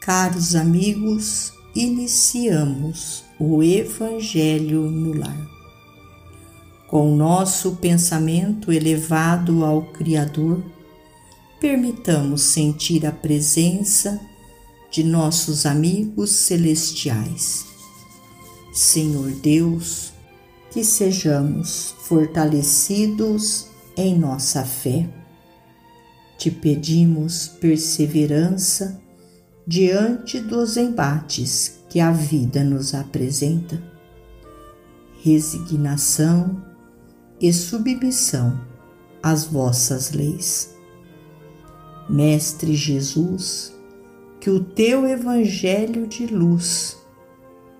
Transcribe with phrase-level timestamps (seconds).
[0.00, 5.46] Caros amigos, iniciamos o Evangelho no Lar.
[6.88, 10.64] Com nosso pensamento elevado ao Criador,
[11.60, 14.18] permitamos sentir a presença
[14.90, 17.66] de nossos amigos celestiais.
[18.72, 20.14] Senhor Deus,
[20.70, 25.06] que sejamos fortalecidos em nossa fé.
[26.38, 28.98] Te pedimos perseverança
[29.66, 33.82] diante dos embates que a vida nos apresenta,
[35.22, 36.62] resignação
[37.40, 38.60] e submissão
[39.22, 40.74] às vossas leis.
[42.08, 43.74] Mestre Jesus,
[44.40, 46.96] que o teu Evangelho de luz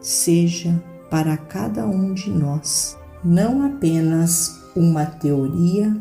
[0.00, 5.96] seja para cada um de nós não apenas uma teoria,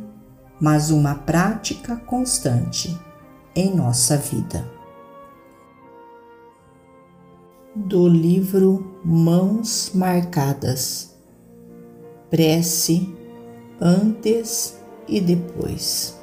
[0.59, 2.97] mas uma prática constante
[3.55, 4.82] em nossa vida
[7.75, 11.15] do livro Mãos Marcadas.
[12.29, 13.11] Prece
[13.81, 16.19] antes e depois.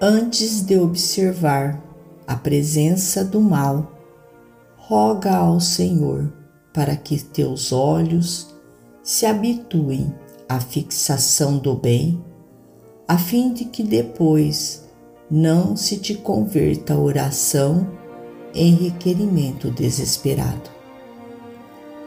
[0.00, 1.82] Antes de observar
[2.26, 3.92] a presença do mal,
[4.78, 6.32] roga ao Senhor
[6.72, 8.54] para que teus olhos
[9.02, 10.14] se habituem
[10.48, 12.24] à fixação do bem,
[13.06, 14.88] a fim de que depois
[15.30, 17.97] não se te converta a oração
[18.58, 20.68] em requerimento desesperado.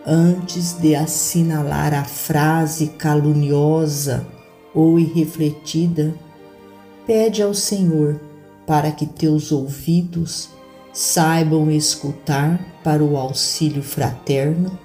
[0.05, 4.27] Antes de assinalar a frase caluniosa
[4.73, 6.13] ou irrefletida,
[7.07, 8.19] pede ao Senhor
[8.67, 10.49] para que teus ouvidos
[10.91, 14.77] saibam escutar para o auxílio fraterno,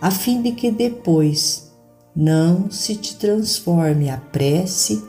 [0.00, 1.70] a fim de que depois
[2.16, 5.04] não se te transforme a prece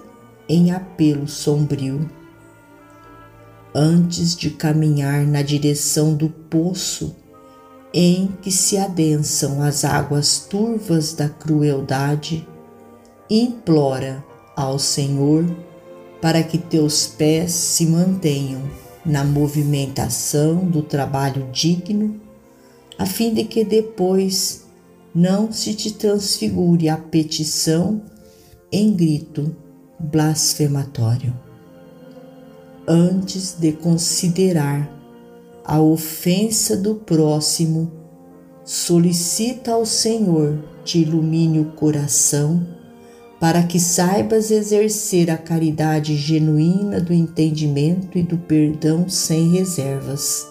[0.48, 2.21] em apelo sombrio
[3.74, 7.16] antes de caminhar na direção do poço
[7.94, 12.48] em que se adensam as águas turvas da crueldade,
[13.30, 14.24] implora
[14.56, 15.46] ao Senhor
[16.22, 18.62] para que teus pés se mantenham
[19.06, 22.20] na movimentação do trabalho digno,
[22.98, 24.66] a fim de que depois
[25.14, 28.02] não se te transfigure a petição
[28.72, 29.56] em grito
[30.00, 31.51] blasfematório
[32.88, 34.90] antes de considerar
[35.64, 37.92] a ofensa do próximo,
[38.64, 42.66] solicita ao Senhor te ilumine o coração
[43.40, 50.48] para que saibas exercer a caridade genuína do entendimento e do perdão sem reservas,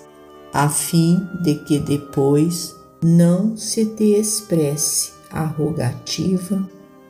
[0.52, 6.68] a fim de que depois não se te expresse arrogativa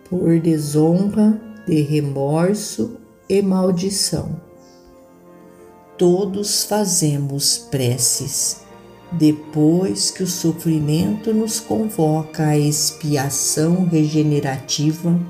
[0.09, 2.97] por desonra, de remorso
[3.29, 4.50] e maldição
[6.01, 8.63] todos fazemos preces,
[9.13, 15.21] depois que o sofrimento nos convoca à expiação regenerativa,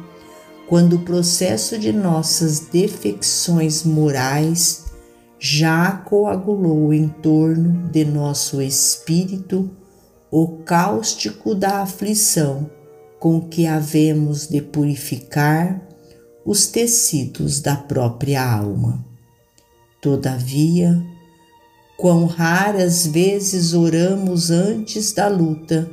[0.69, 4.84] quando o processo de nossas defecções morais
[5.41, 9.69] já coagulou em torno de nosso espírito
[10.31, 12.70] o cáustico da aflição
[13.19, 15.82] com que havemos de purificar
[16.47, 19.09] os tecidos da própria alma.
[20.00, 21.05] Todavia,
[21.99, 25.91] quão raras vezes oramos antes da luta,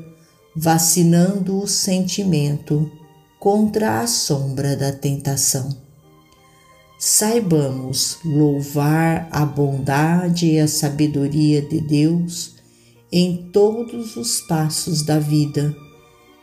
[0.55, 2.89] vacinando o sentimento
[3.37, 5.69] contra a sombra da tentação.
[6.97, 12.55] Saibamos louvar a bondade e a sabedoria de Deus
[13.11, 15.75] em todos os passos da vida,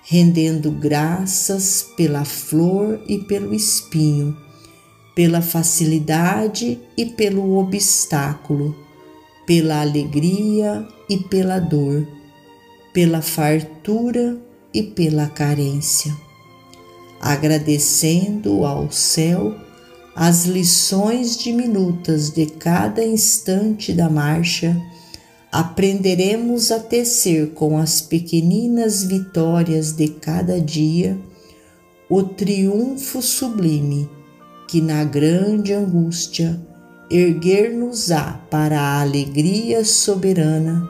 [0.02, 4.36] rendendo graças pela flor e pelo espinho
[5.14, 8.74] pela facilidade e pelo obstáculo,
[9.46, 12.06] pela alegria e pela dor,
[12.92, 14.36] pela fartura
[14.72, 16.14] e pela carência,
[17.20, 19.54] agradecendo ao céu
[20.16, 24.80] as lições diminutas de cada instante da marcha,
[25.50, 31.18] aprenderemos a tecer com as pequeninas vitórias de cada dia
[32.08, 34.08] o triunfo sublime
[34.74, 36.60] que na grande angústia
[37.08, 40.82] erguer-nos-á para a alegria soberana,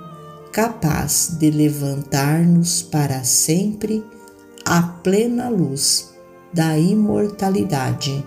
[0.51, 4.03] capaz de levantar-nos para sempre
[4.65, 6.15] à plena luz
[6.51, 8.27] da imortalidade.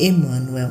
[0.00, 0.70] Emmanuel.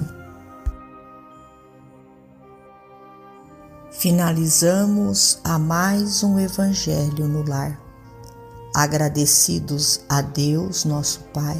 [3.92, 7.80] Finalizamos a mais um Evangelho no Lar.
[8.74, 11.60] Agradecidos a Deus, nosso Pai